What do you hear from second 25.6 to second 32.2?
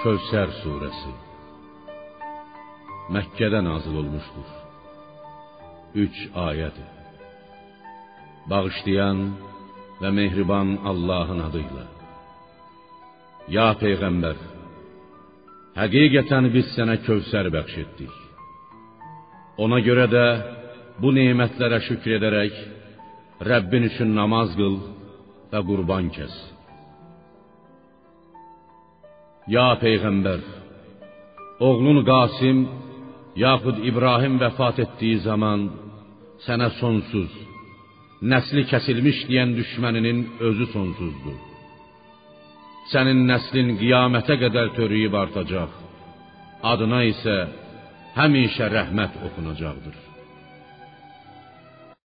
qurban kəs. Ya peyğəmbər, oğlun